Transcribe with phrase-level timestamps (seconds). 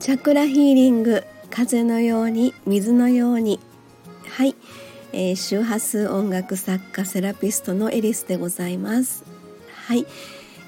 [0.00, 3.60] チャクラヒーリング風のように水のように。
[4.30, 4.56] はい、
[5.12, 9.24] えー、周波数音楽作家セラピストのエリスでございます。
[9.84, 10.06] はい、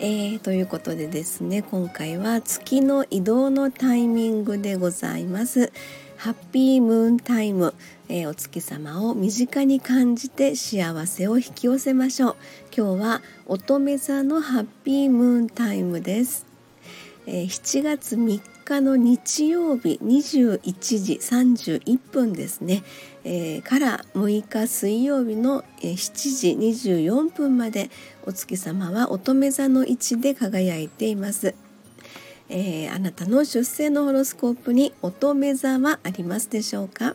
[0.01, 5.73] えー、ということでですね今回は月の移動のタイミングでございます。
[6.19, 7.75] ハッピームーンタイム、
[8.11, 12.37] えー、お月様を身近に感じて幸せを引き寄せましょう。
[12.77, 16.52] 今日は乙女座のハッピームーンタイムです。
[17.27, 20.61] えー、7月3日の日曜日21
[21.03, 22.83] 時31分ですね、
[23.25, 26.51] えー、から6日水曜日の7時
[27.01, 27.91] 24分まで
[28.25, 31.55] お月様は乙女座の位置で輝いています。
[32.49, 37.15] えー、あなたの出生のホロスコープに乙女座はありますでしょうか？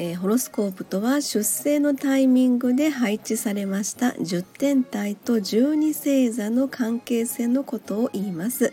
[0.00, 8.72] えー、ホロスコープとは出生のタイミングで配置されました10天体と12星座の関係性のことを言います、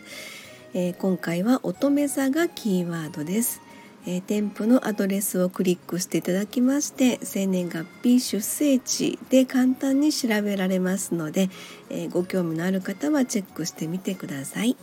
[0.72, 3.60] えー、今回は乙女座がキーワードです、
[4.06, 11.50] えー、添付のアドレスをクリックしていただきまして生年月日出生地で簡単に調べられますので、
[11.90, 14.76] えご興味のある方はチェックしてみてください。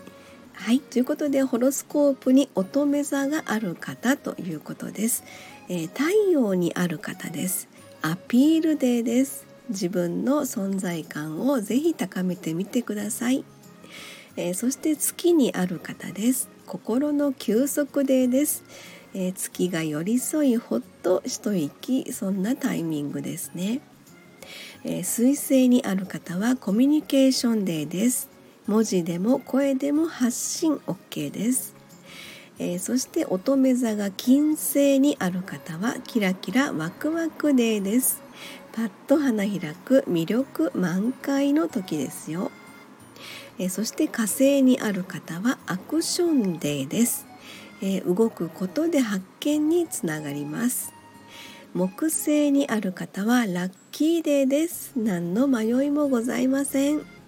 [0.55, 5.23] はいということでホロスコープに乙女座がある方ということです。
[5.69, 7.67] えー、太陽にある方です。
[8.01, 9.53] アピールデーです。
[9.69, 13.45] 自分の存在感をぜひ高めてみてください、
[14.35, 16.49] えー、そして月にある方です。
[16.65, 18.63] 心の休息デーです、
[19.13, 23.81] えー、月が寄り添いほっと一息そんなタイミングですね、
[24.83, 28.29] えー、水星にある方はコミュニケーションデーです。
[28.65, 31.72] 文字でも声でも発信 OK です。
[32.59, 38.21] えー、そして乙女座が金星にある方はキラキラワクワクデーです。
[38.73, 42.51] パッと花開く魅力満開の時ですよ、
[43.59, 47.27] えー、そして火星にある方はアクションデーです、
[47.81, 50.91] えー、動くことで発見につながります。
[51.73, 54.93] 木星にある方はラッキーデーです。
[54.95, 57.22] 何の迷いもございません。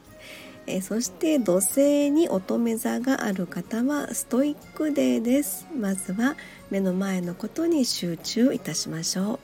[0.68, 5.68] えそして土星に乙女座がある方はストイックデーです。
[5.78, 6.36] まずは
[6.72, 9.40] 目の前のことに集中いたしましょう。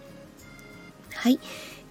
[1.13, 1.39] はい、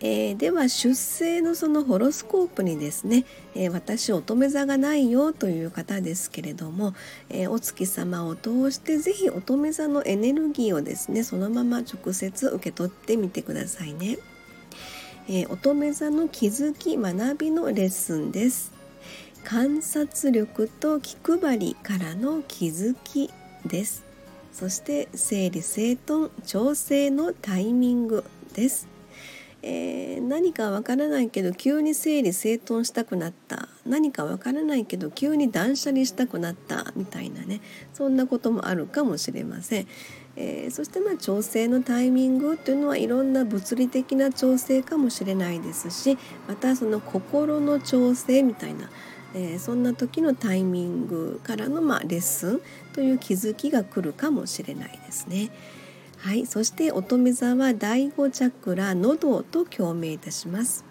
[0.00, 3.24] えー、では出生のそのホロスコープにですね、
[3.54, 6.94] えー、私乙女座がないよという方ですけれども、
[7.28, 14.18] えー、お月様を通して是非乙女座のエネルギーをですねそのまま直接受け取ってみてくださいね、
[15.28, 18.79] え乙女座の気づき学びのレッスンです。
[19.44, 23.30] 観察力と気配りからの気づき
[23.66, 24.04] です。
[24.52, 28.88] そして整理整頓調整のタイミングです、
[29.62, 33.68] えー、何かわからないけど急に整理整頓したくなった。
[33.86, 36.92] 何かわからないけど急に断捨離したくなった。
[36.94, 37.60] みたいなね。
[37.94, 39.86] そんなこともあるかもしれません、
[40.36, 48.90] えー、そしてまあ調整のタイミングというのはいろんな物理的な調整かもしれないですしまたその心の調整みたいな。
[49.34, 52.60] えー、そんな時のタイミングからの、まあ、レッスン
[52.92, 55.50] という気づきが来るかもしれないですね。
[56.18, 60.84] はい、そして乙女座は第5チャクラ喉と共鳴いたします。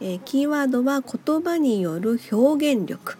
[0.00, 3.16] えー、キーワードは言葉による表現力、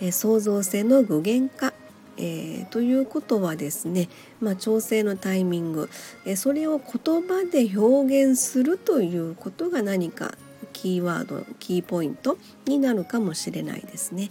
[0.00, 1.72] えー、創造性の具現化、
[2.16, 4.08] えー、ということはですね、
[4.40, 5.90] まあ、調整のタイミング、
[6.24, 10.34] えそれを言葉で表現するということが何か
[10.74, 12.36] キーワードキーポイント
[12.66, 14.30] になるかもしれないですね、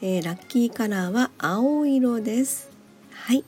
[0.00, 2.70] えー、ラッキーカラーは青色です。
[3.12, 3.44] はい、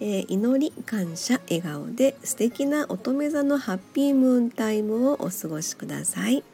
[0.00, 6.44] えー、祈り感謝笑顔で素敵な乙女座のハッピームーンタイムをお過ごしください。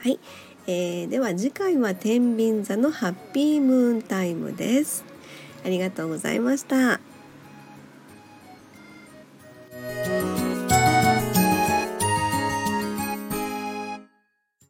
[0.00, 0.18] はい、
[0.66, 5.04] えー、では次回は天秤座のハッピームーンタイムです。
[5.64, 7.00] ありがとうございました。